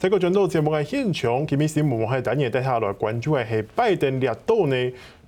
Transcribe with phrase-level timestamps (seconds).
[0.00, 4.74] 这个转到节目嘅现场，今日新闻系等嘢带下来关注嘅系拜登列岛呢，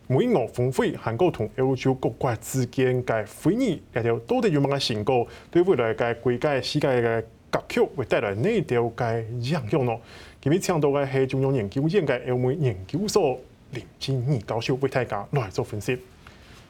[0.06, 9.94] 美俄峰会，韩国同欧洲各国之间嘅会议，亦都到底有乜嘅成果，对未来嘅国家世界嘅格局会带来哪条嘅影响呢？
[10.40, 13.38] 今日请到嘅系中央研究院嘅欧美研究所
[13.72, 15.98] 林金义教授为大家来做分析。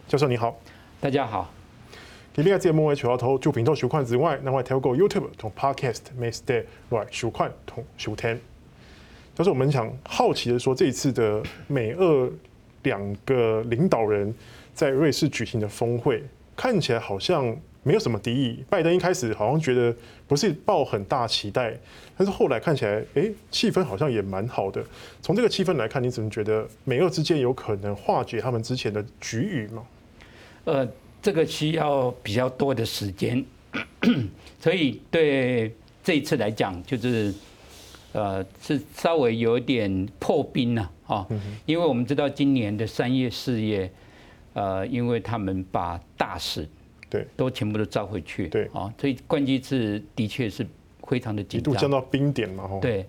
[0.09, 0.59] 教授你好，
[1.01, 1.62] 大家好。
[2.35, 8.41] 今日嘅节目系除咗透过主频道收看之外，另外透过 YouTube 同 Podcast 每日来收看同收听。
[9.35, 12.33] 但是我们想好奇的说，这一次的美俄
[12.85, 14.35] 两个领导人
[14.73, 16.25] 在瑞士举行的峰会，
[16.57, 18.65] 看起来好像没有什么敌意。
[18.71, 19.95] 拜登一开始好像觉得
[20.27, 21.77] 不是抱很大期待，
[22.17, 24.83] 但是后来看起来，哎，气氛好像也蛮好的。
[25.21, 29.85] 从这个气氛来看，你怎么觉得美俄之间有可能化解他们之前的局域吗？
[30.65, 30.89] 呃。
[31.23, 33.43] 这个需要比较多的时间，
[34.61, 37.33] 所以对这一次来讲，就是
[38.13, 41.27] 呃是稍微有点破冰了啊，
[41.65, 43.91] 因为我们知道今年的三月四月，
[44.55, 46.69] 呃，因为他们把大使
[47.09, 47.25] 对。
[47.37, 48.65] 都全部都召回去对。
[48.73, 50.67] 啊，所以关系是的确是
[51.07, 53.07] 非常的紧张，一度降到冰点嘛，对。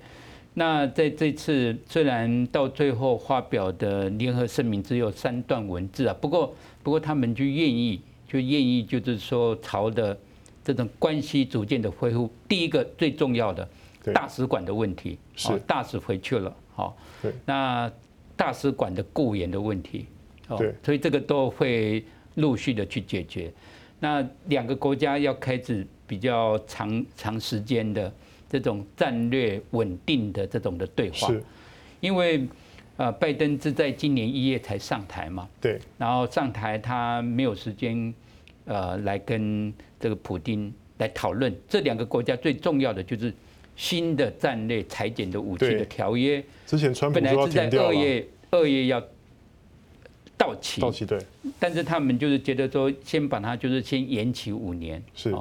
[0.56, 10.16] 那在这次虽然到最后发表的联合声明只有三段文字啊，不过不过他们就愿意就愿意就是说朝的
[10.64, 13.68] 这种关系逐渐的恢复，第一个最重要的
[14.14, 15.58] 大使馆的问题，是。
[15.60, 16.96] 大使回去了，好，
[17.46, 17.92] 那
[18.36, 20.06] 大使馆的雇员的问题，
[20.58, 22.04] 对，所以这个都会
[22.36, 23.52] 陆续的去解决。
[24.00, 28.14] 那两个国家要开始比较长长时间的。
[28.50, 31.44] 这种战略稳定的这种的对话，是，
[32.00, 32.48] 因为
[32.98, 38.14] 呃，拜登是在今年一月才上台嘛，对，然后上台他没有时间
[38.66, 41.56] 呃来跟这个普丁来讨论。
[41.68, 43.34] 这两个国家最重要的就是
[43.76, 49.02] 新的战略裁减的武器的条约，之前川普本来是在二月二月要
[50.38, 51.20] 到期，到期对，
[51.60, 55.32] 但是他们就是觉得说先把它就是先延期五年，是，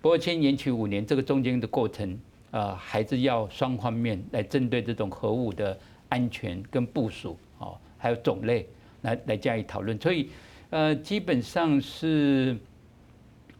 [0.00, 2.18] 不过先延期五年这个中间的过程。
[2.52, 5.74] 呃，还是要双方面来针对这种核武的
[6.12, 8.68] 安全跟部署，哦，还有种类
[9.00, 10.28] 来来加以讨论，所以
[10.68, 12.54] 呃，基本上是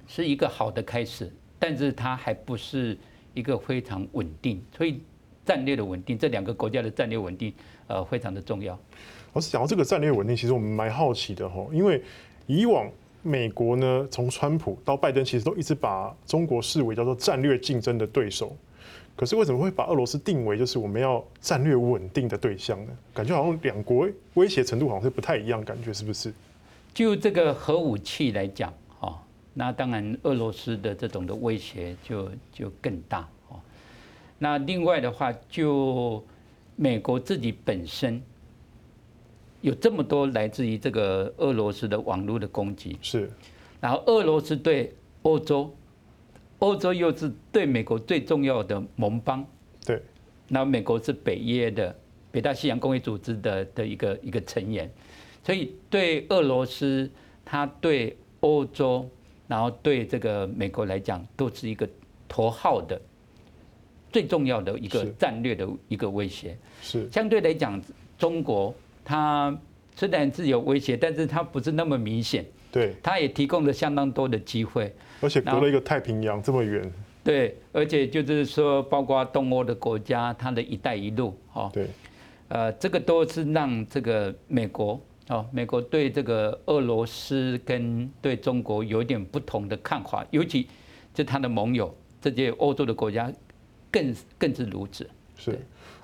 [0.06, 2.98] 是一个好的开始，但是它还不是
[3.32, 5.00] 一个非常稳定，所以
[5.46, 7.54] 战略的稳定，这两个国家的战略稳定
[7.86, 8.78] 呃非常的重要。
[9.32, 12.02] 我是讲到这个战略稳定，其实我们蛮好奇的吼，因为
[12.46, 12.86] 以往
[13.22, 18.54] 美国呢，从川普到拜登，其实都一直把中国视为叫做战略竞争的对手。
[19.14, 22.92] 可是为什么会把俄罗斯定为就是我们要战略稳定的对象呢？
[23.12, 26.32] 感觉好像两国威胁程度好像是不太一样，感觉是不是？
[26.94, 29.22] 就这个核武器来讲，哈，
[29.54, 33.60] 那当然俄罗斯的这种的威胁就就更大，哦。
[34.38, 36.24] 那另外的话，就
[36.74, 38.20] 美国自己本身
[39.60, 43.30] 有这么多来自于这个俄罗斯的网络的攻击，是。
[43.80, 45.72] 然后俄罗斯对欧洲。
[46.62, 49.44] 欧洲又是对美国最重要的盟邦，
[49.84, 50.00] 对，
[50.46, 51.92] 那美国是北约的
[52.30, 54.88] 北大西洋公约组织的的一个一个成员，
[55.42, 57.10] 所以对俄罗斯，
[57.44, 59.08] 它对欧洲，
[59.48, 61.88] 然后对这个美国来讲，都是一个
[62.28, 63.00] 头号的
[64.12, 66.56] 最重要的一个战略的一个威胁。
[66.80, 67.10] 是。
[67.10, 67.82] 相对来讲，
[68.16, 68.72] 中国
[69.04, 69.58] 它
[69.96, 72.46] 虽然是有威胁，但是它不是那么明显。
[72.72, 74.92] 对，它也提供了相当多的机会。
[75.20, 76.90] 而且隔了一个太平洋这么远，
[77.22, 81.86] 对，而且就是说，包括东欧的国家，它的一带一路，哈，对，
[82.48, 90.66] 呃，这个都是让这个美国，哦，美国对这个俄罗斯跟对中国有一点不同的看法，尤其
[91.14, 93.30] 就他的盟友这些欧洲的国家
[93.92, 95.08] 更更是如此。
[95.36, 95.56] 是，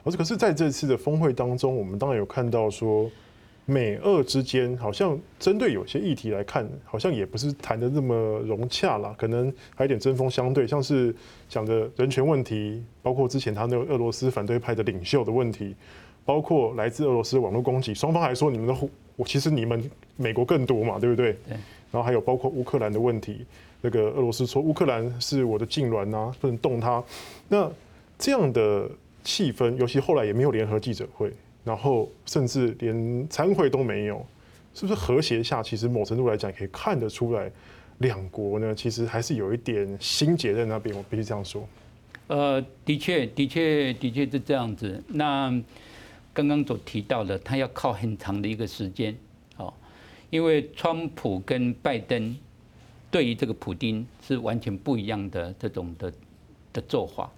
[0.05, 3.11] 而且可是在这次的峰会当中，我们当然有看到说。
[3.71, 11.15] 美俄之间好像针对有些议题来看，好像也不是谈得那么融洽啦，可能还有点针锋相对，像是
[11.51, 15.77] 讲的人权问题，包括之前他那个俄罗斯反对派的领袖的问题，
[16.25, 21.35] 包括来自俄罗斯网络攻击，双方还说你们的我其实你们美国更多嘛，对不对？
[21.47, 21.53] 对。
[21.91, 23.45] 然后还有包括乌克兰的问题，
[23.83, 27.05] 那个俄罗斯说乌克兰是我的痉挛啊，不能动它。
[27.49, 27.71] 那
[28.19, 28.89] 这样的
[29.23, 31.31] 气氛，尤其后来也没有联合记者会。
[31.69, 34.25] 然后甚至连参会都没有，
[34.73, 37.53] 是不是和谐下，其实某程度来讲可以看得出来，
[37.99, 40.97] 两国呢其实还是有一点心结在那边。
[40.97, 41.69] 我必须这样说。
[42.29, 45.03] 呃，的确，的确，的确是这样子。
[45.09, 45.51] 那
[46.33, 49.15] 刚刚所提到的，他要靠很长的一个时间，
[49.59, 49.75] 哦，
[50.31, 52.35] 因为川普跟拜登
[53.11, 56.11] 对于这个普丁是完全不一样的这种的
[56.73, 57.31] 的做法。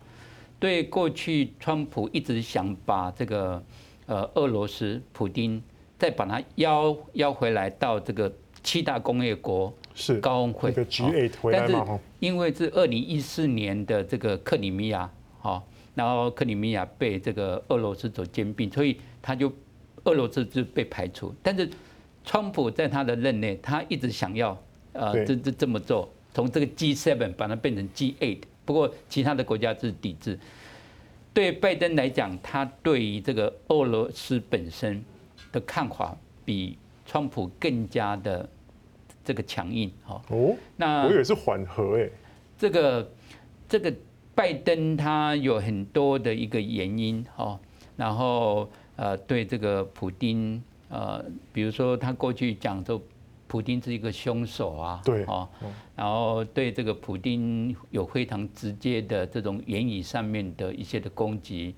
[0.61, 3.61] 对过去川普一直想把这个
[4.11, 5.63] 呃俄罗斯普丁
[5.97, 8.31] 再把它邀邀回来到这个
[8.61, 15.09] 七大工业国是高峰会个 G8 回来嘛，但是因为是二零一四年的这个克里米亚，
[15.39, 15.65] 好，
[15.95, 19.53] 然后克里米亚被这个俄罗斯所兼并，所以他就
[20.03, 21.33] 俄罗斯就被排除。
[21.41, 21.71] 但是
[22.25, 24.61] 川普在他的任内，他一直想要
[24.93, 28.39] 呃这这这么做，从这个 G7 把它变成 G8。
[28.65, 30.37] 不过其他的国家是抵制。
[31.33, 35.03] 对拜登来讲，他对于这个俄罗斯本身
[35.53, 38.49] 的看法比川普更加的
[39.25, 40.21] 这个强硬哈。
[40.29, 42.11] 哦，那我以为是缓和诶。
[42.59, 43.11] 这个
[43.69, 43.93] 这个
[44.35, 47.59] 拜登他有很多的一个原因哈，
[47.97, 53.01] 然后呃对这个普丁呃，比如说他过去讲说。
[53.51, 55.27] 普丁是一个凶手啊，对，
[55.97, 61.75] 然后对这个普丁有非常直接的这种言语上面的一些的攻击，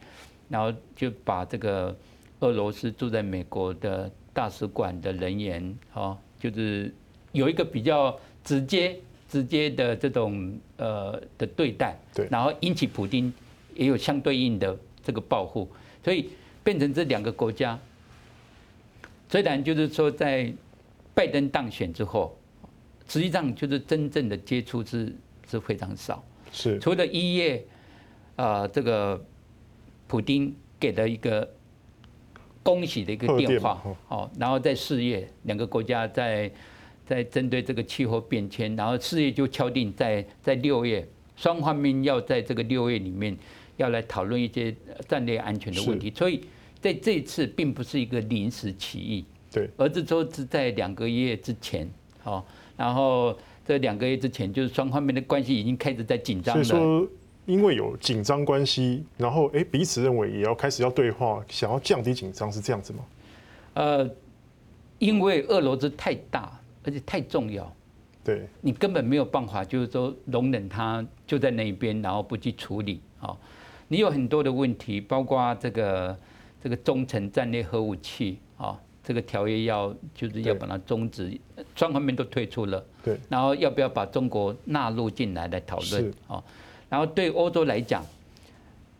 [0.50, 1.96] 然后就把这个
[2.40, 6.94] 俄罗斯驻在美国的大使馆的人员，哦，就是
[7.32, 8.14] 有一个比较
[8.44, 8.94] 直接、
[9.26, 13.32] 直接的这种呃的对待，对，然后引起普丁
[13.74, 15.66] 也有相对应的这个报复，
[16.04, 16.28] 所以
[16.62, 17.78] 变成这两个国家，
[19.30, 20.52] 虽然就是说在。
[21.14, 22.38] 拜登当选之后，
[23.08, 25.14] 实际上就是真正的接触是
[25.48, 26.24] 是非常少。
[26.50, 27.64] 是除了一月，
[28.36, 29.22] 呃，这个
[30.06, 31.48] 普丁给了一个
[32.62, 36.50] 恭喜的一个电话，哦，然后在四月，两个国家在
[37.06, 41.06] 在针对这个气候变迁，然后四月就敲定在在六月，
[41.36, 43.36] 双方面要在这个六月里面
[43.76, 44.74] 要来讨论一些
[45.08, 46.44] 战略安全的问题，所以
[46.80, 49.24] 在这一次并不是一个临时起意。
[49.52, 51.86] 对，而是说是在两个月之前，
[52.22, 52.42] 好，
[52.74, 56.64] 然后这两个月之前，就是双方面的关系已经开始在紧张了。
[56.64, 57.08] 所以说，
[57.44, 63.04] 因为有紧张关系，然后哎，彼此认为也要开始要对话，想要降低紧张，是这样子吗？
[63.74, 64.10] 呃，
[64.98, 67.70] 因为俄罗斯太大，而且太重要，
[68.24, 73.36] 对，你根本没有办法，就是说容忍它就在那一边，然后不去处理啊。
[73.88, 76.18] 你有很多的问题，包括这个
[76.62, 78.80] 这个中程战略核武器啊。
[79.04, 81.36] 这个条约要就是要把它终止，
[81.74, 82.84] 双方面都退出了。
[83.02, 83.18] 对。
[83.28, 86.14] 然后要不要把中国纳入进来来讨论？
[86.28, 86.42] 哦。
[86.88, 88.04] 然后对欧洲来讲，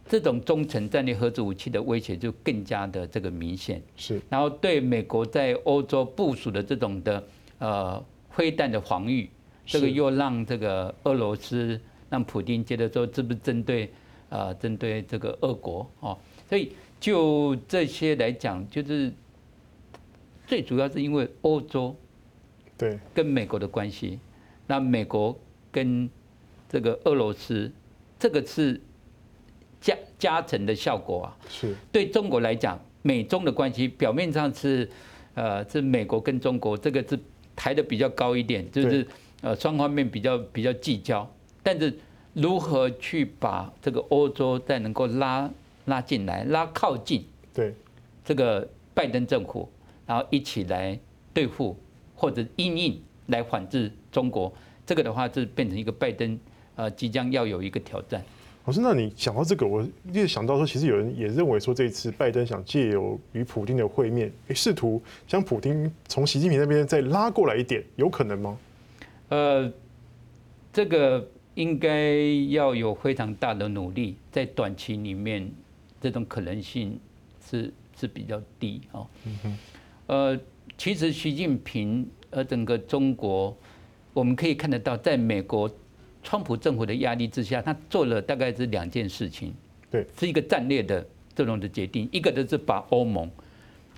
[0.09, 3.81] 这种中程战略核子武器的威胁就更加的这个明显。
[3.97, 4.21] 是。
[4.29, 7.25] 然后对美国在欧洲部署的这种的
[7.59, 9.31] 呃飞弹的防御，
[9.65, 13.89] 这个又让这个俄罗斯让普丁觉得说这不是针对
[14.29, 16.19] 啊针对这个俄国哦？
[16.49, 19.13] 所以就这些来讲，就是。
[20.53, 21.97] 最主要是因为欧洲
[22.77, 24.19] 对跟美国的关系，
[24.67, 25.35] 那美国
[25.71, 26.07] 跟
[26.69, 27.73] 这个俄罗斯，
[28.19, 28.79] 这个是
[29.81, 31.39] 加加成的效果啊。
[31.49, 34.87] 是对中国来讲，美中的关系表面上是
[35.33, 37.19] 呃是美国跟中国这个是
[37.57, 39.07] 抬得比较高一点，就是
[39.41, 41.27] 呃双方面比较比较计较，
[41.63, 41.91] 但是
[42.35, 45.51] 如何去把这个欧洲再能够拉
[45.87, 47.75] 拉进来，拉靠近对
[48.23, 49.67] 这个拜登政府。
[50.13, 50.99] 然后一起来
[51.33, 51.75] 对付
[52.15, 54.53] 或者应应来反制中国，
[54.85, 56.39] 这个的话是变成一个拜登
[56.77, 58.23] 呃即将要有一个挑战。
[58.67, 68.59] 老师，那你想到这个，我也想到说，其实有人也认为说，这一次拜登想借由与普京的会面，试图将普京从习近平那边再拉过来一点，有可能吗？
[69.31, 69.73] 呃，
[70.75, 72.15] 这个应该
[72.51, 75.51] 要有非常大的努力，在短期里面，
[76.03, 77.01] 这种可能性
[77.43, 79.07] 是是比较低哦。
[79.25, 79.59] 嗯哼。
[80.07, 80.39] 呃，
[80.77, 83.57] 其实习近平呃，整个中国，
[84.13, 85.71] 我们可以看得到，在美国
[86.23, 89.55] 川普政府的压力之下，他做了大概是两件事情，
[89.91, 93.31] 对，是一个战略的这种的决定，一个就是把欧盟，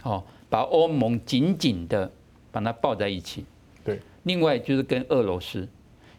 [0.03, 2.11] 哦，把欧盟紧紧的
[2.53, 3.45] 把它抱在一起，
[3.83, 5.67] 对，另外就是跟俄罗斯，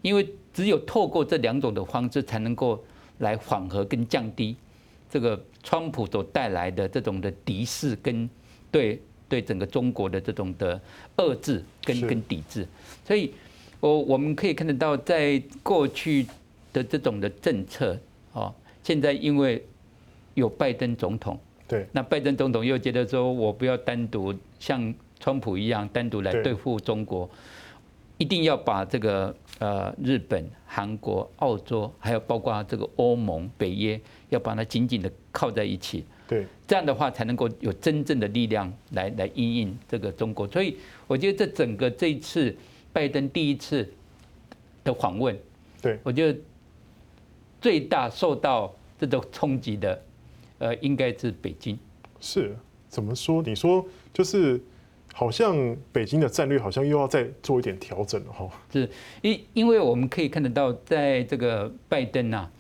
[0.02, 2.84] 因为只有透过这两种的方式，才能够
[3.20, 4.56] 来缓和跟降低
[5.10, 8.30] 这个川普所带来的这种的敌视跟
[8.72, 9.00] 对。
[9.36, 10.80] 对整个中国的这种的
[11.18, 12.66] 遏制跟跟抵制，
[13.06, 13.34] 所以
[13.82, 16.26] 我我们可以看得到，在过去
[16.72, 18.00] 的这种的政策，
[18.32, 19.62] 哦，现在因为
[20.36, 21.38] 有拜登总统，
[21.68, 26.56] 对，那拜登总统又觉得说我不要单独像川普一样单独来对。
[26.56, 27.30] 付中国，
[28.18, 34.00] 一定要把这个呃日本、韩国、澳洲，还有包括这个欧盟、北约，
[34.30, 36.06] 要把它紧紧的靠在一起。
[36.28, 40.78] 对，这样的话才能够有真正的力量来来应应这个中国，所以
[41.08, 42.56] 我觉得这整个这一次
[42.92, 43.88] 拜登第一次
[44.84, 45.38] 的访问，
[45.82, 46.40] 对，我觉得
[47.62, 50.04] 最大受到这种冲击的，
[50.58, 51.78] 呃，应该是北京。
[52.20, 52.56] 是
[52.90, 53.44] 怎么说？
[53.44, 54.60] 你说就是
[55.14, 58.50] 好像北京的战略好像又要再做一点调整了哈。
[58.72, 58.90] 是
[59.22, 62.52] 因因为我们可以看得到，在这个拜登呐、啊，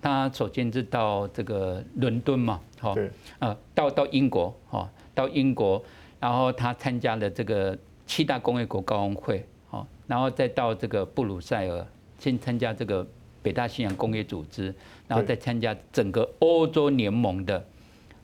[0.00, 5.82] 他首先是到这个伦敦嘛，好，对，呃，到到英国，哈，到英国，
[6.20, 7.76] 然后他参加了这个
[8.06, 11.86] 七大工业国高峰会，好，然后再到这个布鲁塞尔，
[12.18, 13.06] 先参加这个
[13.42, 14.74] 北大西洋工业组织，
[15.06, 17.64] 然后再参加整个欧洲联盟的。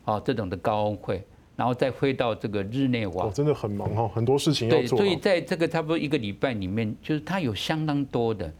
[0.06, 1.24] 哦，这种的高峰会，
[1.56, 4.98] 然后再飞到这个日内瓦，哦，真的很忙哦，很多事情要做。
[4.98, 8.52] 对，所以在这个差不多一个礼拜里面，就是他有相当多的，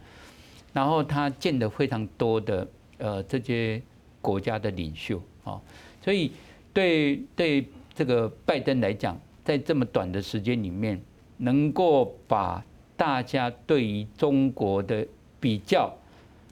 [0.73, 2.67] 然后他见的非常多的
[2.97, 3.81] 呃这些
[4.21, 5.61] 国家的领袖啊，
[6.03, 6.31] 所以
[6.73, 11.01] 对对这个拜登来讲，在这么短的时间里面，
[11.37, 12.63] 能够把
[12.97, 15.05] 大家对于中国的
[15.39, 15.93] 比较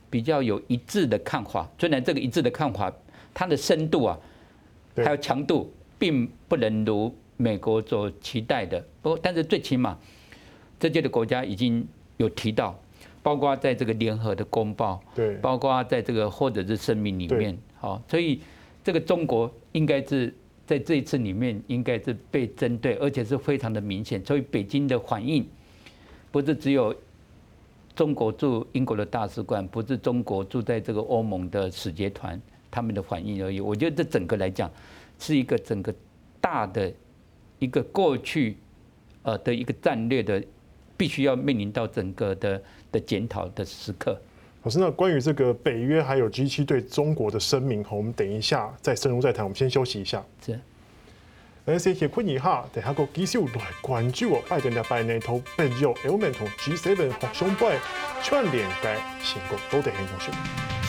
[0.09, 2.93] 比较有一致的看法，虽然这个一致的看法，
[3.33, 4.19] 它的深度啊。
[4.95, 8.79] 还有强度，并不能如美国所期待的。
[9.01, 9.97] 不过，但是最起码，
[10.79, 11.83] 这些的国家已经
[12.17, 12.79] 有提到，
[13.23, 18.41] 包括在这个联合的公报，对，包括在这个或者是声明里面，好，所以
[18.83, 20.31] 这个中国应该是
[20.67, 24.23] 在这一次里面应该是被针对，而且是非常的明显。
[24.23, 25.47] 所以北京的反应，
[26.31, 26.93] 不是只有
[27.95, 32.39] 中国驻英国的大使馆，不是中国驻在这个欧盟的使节团。
[32.69, 34.67] 他们的反应而已，我觉得这整个来讲，
[35.19, 35.93] 是一个整个
[36.41, 36.91] 大的
[37.59, 38.57] 一个过去
[39.21, 40.43] 呃的一个战略的，
[41.03, 44.17] 必须要面临到整个的的检讨的时刻。
[44.63, 49.43] 老师，那关于这个北约还有 G 七对中国的声明，我们等一下再深入再谈。
[49.43, 50.23] 我们先休息一下。
[50.45, 50.57] 是。
[51.65, 57.77] 来先休困一下，等下个继续来关注哦，拜登的拜内头北约欧盟同 G7 互相拜
[58.21, 60.82] 串联该成果，都得很重要。